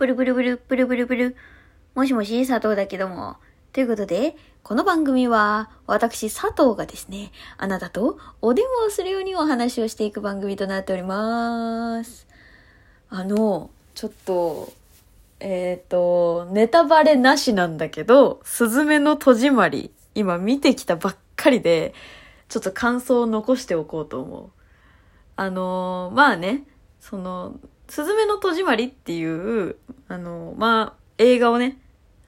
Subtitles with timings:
[0.00, 1.36] ブルブルブル、ブルブルブル。
[1.94, 3.36] もしもし、佐藤だけども。
[3.74, 12.26] ということで、この番組は、私、佐藤がですね、あなたとお電話をするようにお話をしていく番組となっております。
[13.10, 14.72] あの、ちょっと、
[15.38, 21.92] えっ、と、ネタバレなしなんだけど、すずめの戸締まり、今見てきたばっかりで、
[22.48, 24.50] ちょっと感想を残しておこうと思う。
[25.36, 26.64] あのまあね、
[27.00, 27.60] その、
[27.90, 29.76] すずめの戸締まりっていう、
[30.08, 31.76] あのまあ、映画をね、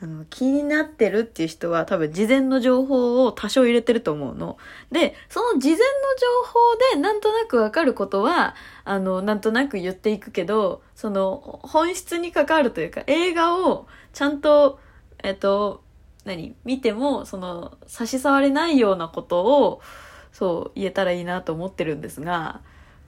[0.00, 4.56] あの、気になってるっていう人は多分事前の情報を多少入れてると思うの。
[4.92, 8.54] で、その事前の情報でなんとなくわかることは、
[8.84, 14.78] あの、なんとなく言っていくけど、その、本質に関わるというか、映画をちゃんと、
[15.24, 15.82] えっと、
[16.24, 19.82] 何見ても、その、差し障れないようなことを、
[20.30, 22.60] そう、言えたらいいなと思ってるんですが、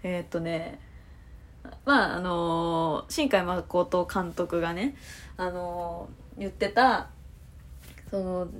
[0.02, 0.80] えっとね、
[1.84, 4.96] まあ、あの新海誠監督がね、
[5.36, 7.08] あの言ってた、
[8.10, 8.50] その、緊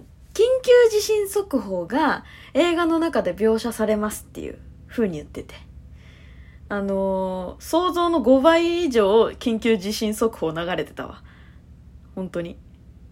[0.62, 4.58] 急地震速報が映画の中で描写されますっていう
[4.88, 5.54] 風に言ってて。
[6.72, 11.22] あの想像の5倍以上緊急地震速報流れてたわ。
[12.14, 12.56] 本当に。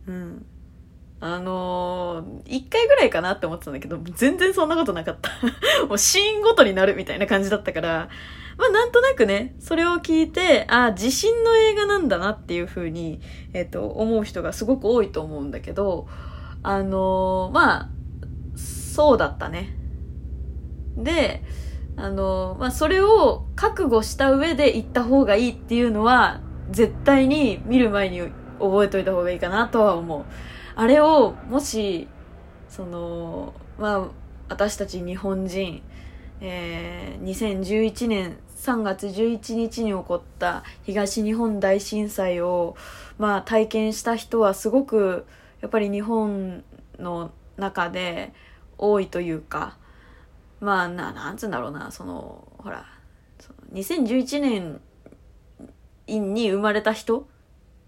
[0.06, 0.46] うん。
[1.20, 5.30] あのー、1回ぐらいかなって思ってたんだけど、全然そんなことなかった。
[5.86, 8.08] もうシーンごとになるみたいな感じだったから、
[8.58, 13.20] まあなんとなくね、それを聞いて、ああ、地震の映画なんだなっていう風に、
[13.52, 16.08] えっ、と、思う人がすごく多いと思うんだけど、
[16.64, 17.90] あのーまあ、
[18.56, 19.76] そうだったね。
[20.96, 21.44] で、
[21.96, 28.22] あのーまあそれを覚悟した上で行った方がいいっていうのは、絶対に見る前に
[28.58, 30.24] 覚えといた方がいいかなとは思う。
[30.74, 32.08] あれを、もし、
[32.68, 34.08] その、まあ、
[34.48, 35.82] 私たち日本人、
[36.40, 42.76] えー2011年3月11日に起こった東日本大震災を、
[43.18, 45.26] まあ、体験した人はすごく
[45.60, 46.64] やっぱり日本
[46.98, 48.32] の中で
[48.78, 49.76] 多いというか
[50.60, 52.86] まあななんつうんだろうなそのほら
[53.38, 54.80] その2011年
[56.06, 57.28] に生まれた人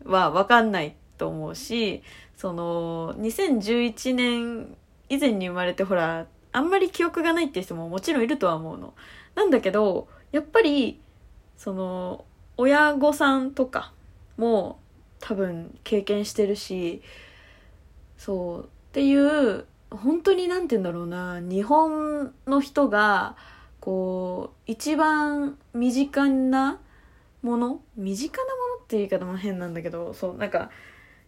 [0.04, 2.02] は分かんないと思うし
[2.36, 4.76] その2011年
[5.08, 8.94] 以前に生まれてほらあんまり記憶がないっていう人ももちろんいるとは思うの。
[9.34, 11.00] なんだけど、やっぱり、
[11.56, 12.24] その、
[12.56, 13.92] 親御さんとか
[14.36, 14.78] も
[15.20, 17.02] 多分経験してるし、
[18.16, 23.36] そう、っていう、本当になんて言うんだろうな、日本の人が、
[23.80, 26.78] こう、一番身近な
[27.42, 30.70] もの身近なものって言い方も変なんだけど、そう、なんか、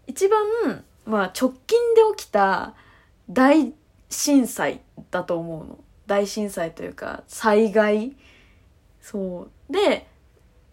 [0.06, 2.74] 一番、まあ直近で起きた
[3.28, 3.72] 大
[4.12, 5.78] 震災だと思うの。
[6.06, 8.16] 大震災というか、災害。
[9.00, 9.72] そう。
[9.72, 10.06] で、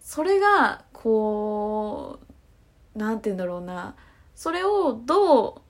[0.00, 2.20] それが、こ
[2.94, 3.96] う、なんて言うんだろうな。
[4.34, 5.62] それをど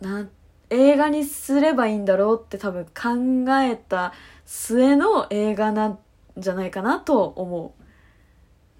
[0.00, 0.28] う、な、
[0.70, 4.12] 映画にすればいいんだろうって多分考えた
[4.44, 5.98] 末の映画なん
[6.36, 7.74] じゃないかなと思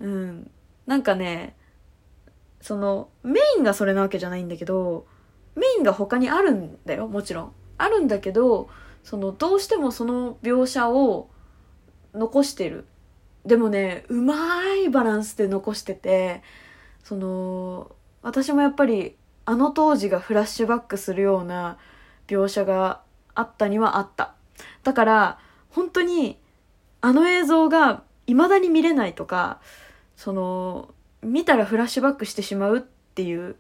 [0.01, 0.07] う。
[0.07, 0.51] うん。
[0.87, 1.57] なんかね、
[2.61, 5.07] その、メインがそれなわけじゃないんだけど、
[5.55, 7.53] メインが他にあるんだよ、もちろん。
[7.79, 8.69] あるんだけど、
[9.03, 11.31] その、どうしてもその描写を
[12.15, 12.87] 残してる。
[13.45, 16.43] でもね、うまいバランスで残してて、
[17.03, 21.77] その、私もやっぱり、あの当時がフラッシュバックするような
[22.27, 23.03] 描写が
[23.35, 24.35] あったにはあった。
[24.83, 25.39] だから、
[25.71, 26.39] 本当に、
[27.03, 29.61] あの映像が未だに見れないとか、
[30.17, 33.57] その、見たらフラッシュバックしてしまうっていう、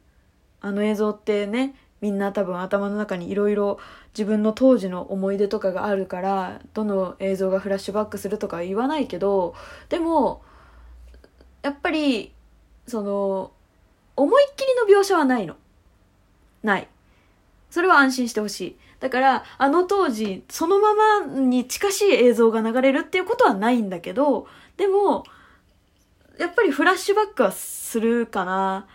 [0.60, 3.78] あの映像ってね、みんな多分頭の中にいろいろ
[4.12, 9.54] 自分の当時の思い出とかがあるから、どの映像がフラッシュバックするとかは言わないけど、
[9.88, 10.42] でも、
[11.62, 12.34] やっぱり、
[12.86, 13.52] その、
[14.16, 15.56] 思いっきりの描写はないの。
[16.62, 16.88] ない。
[17.70, 18.76] それは安心してほしい。
[19.00, 25.24] だから、あの当時、そのままに近しい映像が流れるっていうことはないんだけど、でも、
[26.38, 28.86] やっぱりフラッシュバックはするかな。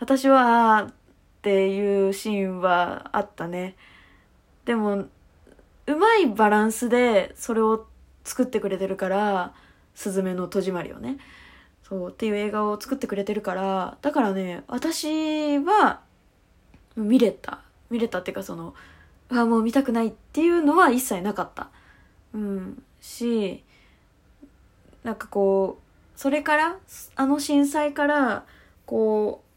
[0.00, 0.90] 私は、
[1.38, 3.76] っていうシーンはあったね。
[4.64, 5.04] でも、
[5.86, 7.86] うまいバランスでそれを
[8.24, 9.54] 作ってくれてるから、
[9.94, 11.18] すずめの戸締まりをね。
[11.88, 16.00] そう、っていう映画を作ってくれてるから、だからね、私は、
[16.96, 17.60] 見れた。
[17.88, 18.74] 見れたっていうかその、
[19.30, 21.70] あ、もう見たくないっていうのは一切なかった。
[22.34, 22.82] うん。
[23.00, 23.64] し、
[25.04, 26.76] なんかこう、それから、
[27.16, 28.44] あの震災から、
[28.84, 29.47] こう、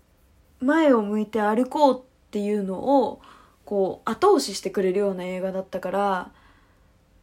[0.61, 3.21] 前を向いて歩こうっていうのを、
[3.65, 6.31] こう、後押ししてくれるような映画だったから、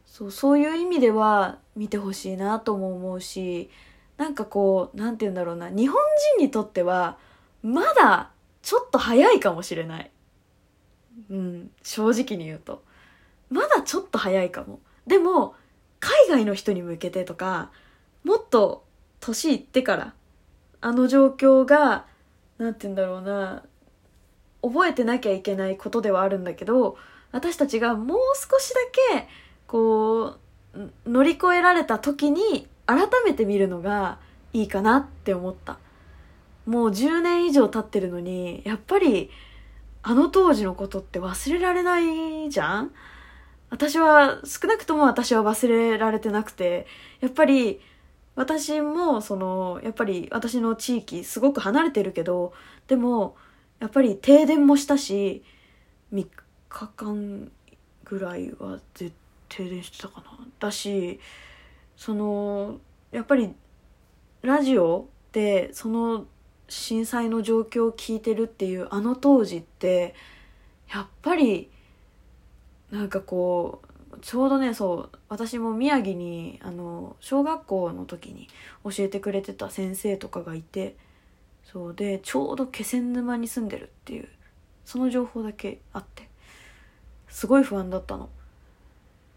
[0.05, 3.69] そう、そういう意味では見てほしいなとも思うし、
[4.17, 5.97] なんかこう、なんて言うんだろうな、日本
[6.37, 7.17] 人にとっては、
[7.63, 8.31] まだ
[8.61, 10.11] ちょっと早いかもしれない。
[11.29, 12.83] うん、正直に言うと。
[13.49, 14.79] まだちょっと早いかも。
[15.07, 15.55] でも、
[15.99, 17.71] 海外の人に向けてとか、
[18.23, 18.85] もっと
[19.19, 20.13] 年いってから、
[20.81, 22.05] あの状況が、
[22.59, 23.63] なんて言うんだろうな、
[24.61, 26.97] 覚えてなきゃいけないことではあるんだけど、
[27.31, 28.79] 私たちがもう少しだ
[29.13, 29.27] け、
[29.65, 30.35] こ
[30.75, 34.19] う、乗り越えられた時に、改めて見るのが
[34.51, 35.77] いいかなって思った。
[36.65, 39.31] もう10年以上経ってるのに、やっぱり、
[40.01, 42.91] あの当時のことって忘れられないじゃん？
[43.69, 46.87] 私は、少なくとも私は忘れられてなくて、
[47.21, 47.79] やっぱり、
[48.39, 52.53] 私も、その、やっぱり私の地域すごく離れてるけど、
[52.87, 53.35] でも、
[53.79, 55.43] やっぱり停電もしたし、
[56.13, 56.25] 3
[56.69, 57.51] 日間
[58.05, 59.11] ぐらいは停
[59.69, 60.47] 電してたかな。
[60.57, 61.19] だし、
[61.97, 62.79] その、
[63.11, 63.53] やっぱり、
[64.41, 66.25] ラジオで、その
[66.69, 70.13] 震災の状況を聞いてるっていうあの当時って
[70.93, 71.69] やっぱり
[72.91, 73.88] なんかこう
[74.21, 78.47] ちょうどねそう私も宮城にあの小学校の時に
[78.83, 80.95] 教えてくれてた先生とかがいて
[81.63, 84.27] そうでちょうど気仙沼に住んでるっていう
[84.85, 86.27] その情報だけあって
[87.27, 88.29] すごい不安だったの。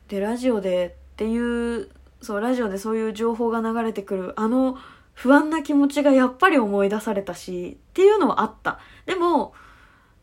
[0.09, 1.91] でラジオでっていう
[2.21, 4.79] そうラジオでそういう情報が流れてくるあの
[5.15, 8.81] 不安な気持ちがやっぱり思い出されたし、っていうのはあった。
[9.07, 9.55] でも、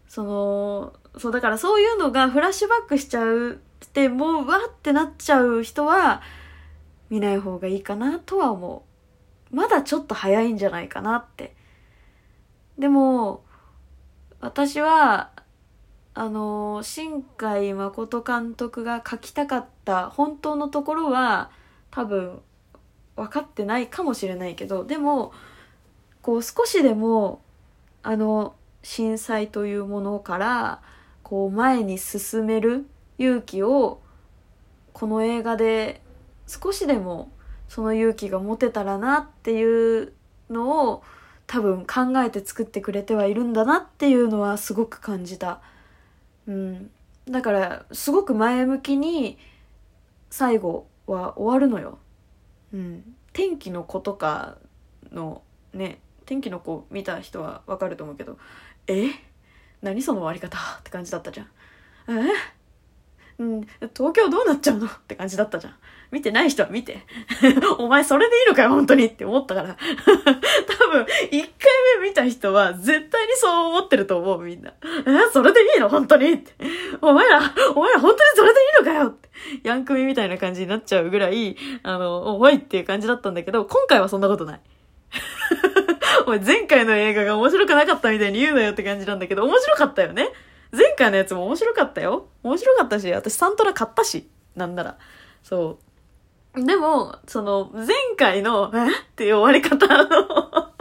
[0.07, 6.21] その、そうだからそういうのがフラッシュバックしちゃうて、もうわってなっちゃう人は、
[7.09, 8.83] 見ない方がいいかなとは思
[9.51, 9.55] う。
[9.55, 11.55] まだちょっと早いんじゃないかなって。
[12.77, 13.43] でも、
[14.39, 15.31] 私は、
[16.13, 21.51] あの、新海誠監督が書きたかった本当のところは、
[21.91, 22.41] 多分
[23.15, 25.33] 分かってないかもしれないけどでも
[26.21, 27.41] こう少しでも
[28.01, 30.81] あの震災というものから
[31.23, 32.85] こう前に進める
[33.19, 34.01] 勇気を
[34.93, 36.01] この映画で
[36.47, 37.31] 少しでも
[37.67, 40.13] その勇気が持てたらなっていう
[40.49, 41.03] のを
[41.45, 45.61] 多分考えて作ってくれてはいるんだなっていうのはすごく感じた。
[46.47, 46.89] うん。
[47.29, 49.37] だからすごく前向きに
[50.31, 51.99] 最後は終わるのよ。
[52.73, 54.57] うん、天気の子とか
[55.11, 55.43] の
[55.73, 58.37] ね天気の子見た人はわかると思うけど
[58.87, 59.09] え？
[59.81, 61.47] 何その終わり方って感じだったじゃん
[62.09, 62.29] え？
[63.39, 63.61] うん、
[63.95, 64.85] 東京どうなっちゃうの？
[64.85, 65.73] って感じだったじゃん。
[66.11, 67.05] 見てない人は見て。
[67.79, 69.77] お前それでいいのかよ、本当にって思ったから。
[69.77, 71.49] 多分、一回
[72.01, 74.73] 目見た人は絶対にそう思ってると思う、みんな。
[74.83, 75.87] え、それでいいの？
[75.87, 76.51] 本当にって。
[77.01, 77.39] お前ら、
[77.75, 79.29] お前ら本当にそれでいいのかよって。
[79.63, 84.61] ヤンクミみたいな感じになっちゃうぐらい、あの、おいっていう感じだったんだけど、今回はそんなことない。
[86.25, 90.29] お前前回の映画が面白くなかったみたいに言うなよって感じなんだけど、面白かったよね。
[90.71, 92.27] 前回のやつも面白かったよ。
[92.43, 94.97] 面白かったし、私サントラ買ったし、なんなら。
[95.43, 95.79] そ
[96.55, 96.65] う。
[96.65, 97.87] でも、その、前
[98.17, 98.89] 回の、え？
[98.89, 100.07] っていう終わり方の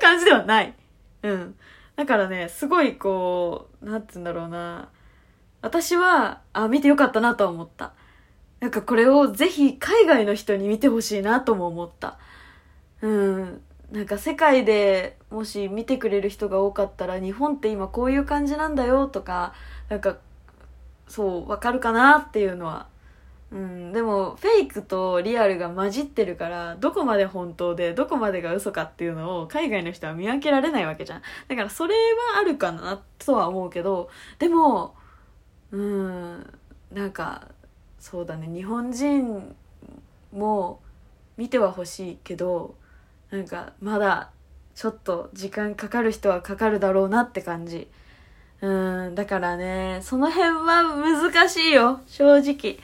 [0.00, 0.74] 感じではない。
[1.22, 1.56] うん。
[1.96, 4.88] だからね、すごいこう、なんつうんだろうな。
[5.62, 7.92] 私は、あ、見てよかったなとは思った。
[8.60, 12.18] なんかこれをぜひ海外の人に見てほしいなとも思った。
[13.02, 13.62] うん。
[13.90, 19.54] なんか世界でもし見てくれる人が多かったら日本って今こういう感じなんだよとか
[19.88, 20.16] なんか
[21.08, 22.86] そうわかるかなっていうのは。
[23.52, 31.22] うんでもフェイクとリアルが混じってるからどこまで本当でどこまでが嘘かっていうのを海外の人は見分けられないわけじゃん。
[31.46, 31.94] だからそれ
[32.34, 34.10] はあるかなとは思うけど
[34.40, 34.96] でも
[35.70, 36.58] うん
[36.92, 37.48] なんか
[38.00, 39.54] そうだね日本人
[40.32, 40.80] も
[41.36, 42.74] 見てはほしいけど
[43.30, 44.30] なんかまだ
[44.76, 47.88] ちょっと時間かかる人はかかるだろうなって感じ。
[48.60, 52.78] うん、だからね、その辺は難しいよ、正直。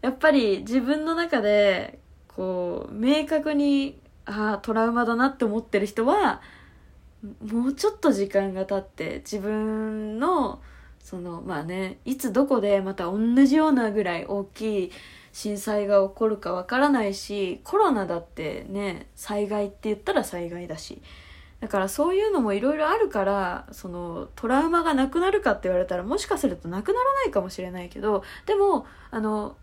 [0.00, 6.42] やっぱり自分の中で、こう、明確に、ああ、トラウマだなって思ってる人は、
[7.40, 10.60] もうちょっと時間が経って自分の、
[10.98, 14.92] その、まあね、いつどこでまた同じようなぐらい大きい
[15.32, 21.02] 震災が起こるかわからないしコロナだってね災害って言ったら災害だし。
[21.60, 29.56] だからそういうのもいろいろあるからそのトラウマがなくなるかって言われたらもしかするとなくならないかもしれないけどでもあの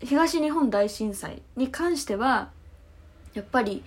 [0.00, 2.50] 東日本大震災に関しては
[3.32, 3.82] やっぱり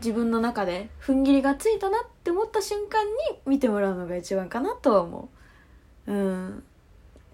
[0.00, 3.12] 自分の中で踏ん切りがついたなって思った瞬間に
[3.46, 5.30] 見てもらうのが一番かなとは思
[6.06, 6.12] う。
[6.12, 6.64] うん。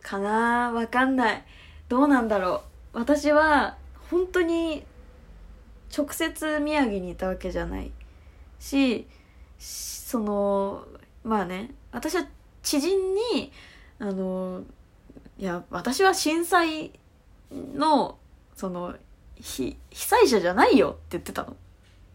[0.03, 1.45] かなわかんない。
[1.89, 2.76] どうなんだろう。
[2.97, 3.77] 私は
[4.11, 4.83] 本当に
[5.95, 7.93] 直接宮城にいたわけじゃない
[8.59, 9.07] し
[9.59, 10.87] その
[11.23, 12.27] まあね私は
[12.63, 13.53] 知人に
[13.99, 14.65] あの
[15.39, 16.93] いや私は震災
[17.53, 18.17] の
[18.55, 18.95] その
[19.39, 21.55] 被災者じゃないよって言ってたの。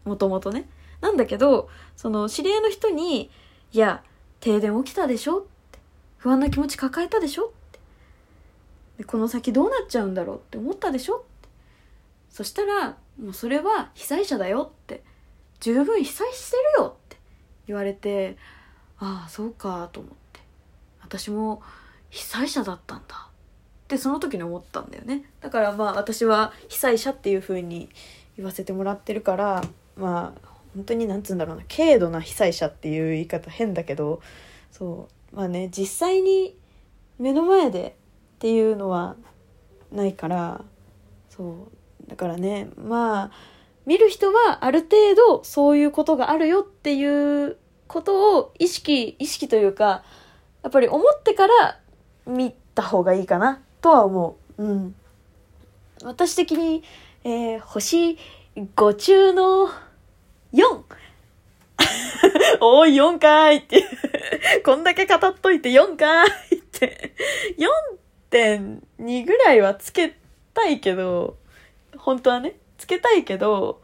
[0.04, 0.68] もともとね。
[1.00, 3.30] なんだけどその知り合いの人に
[3.72, 4.02] 「いや
[4.40, 5.78] 停電起きたでしょ?」って。
[6.18, 7.52] 不安な気持ち抱えたでしょ
[9.04, 11.24] この先どうなっちゃうんだろうって思ったでしょ？
[12.30, 15.02] そしたらもうそれは被災者だよって。
[15.60, 17.16] 十分被災してるよって
[17.68, 18.36] 言われて
[18.98, 20.40] ああそうかと思って。
[21.02, 21.62] 私も
[22.10, 25.24] 被災者だったんだってその時に思ったんだよね。
[25.40, 27.90] だからまあ私は被災者っていう風に
[28.36, 29.62] 言わせてもらってるから
[29.96, 34.20] まあ本当になんつうんだろうな軽度な被災者っていう言い方変だけど
[34.72, 36.56] そうまあね実際に
[37.20, 37.94] 目の前で
[38.42, 39.14] っていうのは
[39.92, 40.64] ないから
[41.30, 41.68] そ
[42.04, 43.30] うだからねまあ
[43.86, 47.56] 見る人はある程度そういうことがあるよっていう
[47.86, 50.02] ことを意識意識というか
[50.64, 51.78] やっぱり思ってから
[52.26, 54.64] 見た方がいいかなとは思う。
[54.64, 54.94] うん。
[56.02, 56.82] 私的に、
[57.22, 58.18] えー、星
[58.56, 59.68] 5中の
[60.52, 60.82] 4!
[62.60, 63.84] おい、4かいって
[64.64, 67.14] こんだけ語っといて4かいって
[68.32, 70.16] 4.2ぐらいはつけ
[70.54, 71.36] たいけど、
[71.96, 73.82] 本当はね、つけたいけど、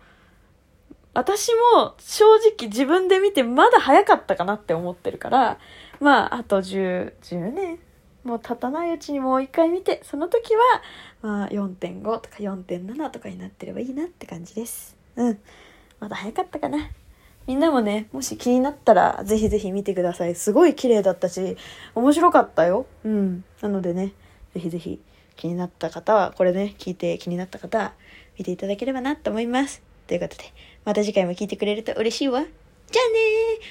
[1.14, 5.58] 私も正直自分で見てまだ早かったかなって思ってるから、
[6.00, 7.78] まあ、あと10、10年
[8.24, 10.60] もう経たないうちにもう一回見て、その時は、
[11.22, 14.96] まあ、4.5とか4.7とかになってればいいなって感じです。
[15.16, 15.38] うん。
[16.00, 16.90] まだ早かったかな。
[17.46, 20.34] みんなもね、もし気になったら、ぜひぜひ見てください。
[20.34, 21.56] すごい綺麗だったし、
[21.94, 22.86] 面白かったよ。
[23.04, 23.44] うん。
[23.62, 24.12] なのでね、
[24.54, 25.00] ぜひぜひ
[25.36, 27.92] 気になった方は、これね、聞いて気になった方は、
[28.38, 29.82] 見ていただければなと思います。
[30.06, 30.44] ということで、
[30.84, 32.40] また次回も聞いてくれると嬉しいわ。
[32.40, 33.68] じゃあねー